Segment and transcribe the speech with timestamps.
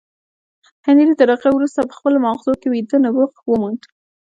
[0.85, 3.81] هنري تر هغه وروسته په خپلو ماغزو کې ویده نبوغ وموند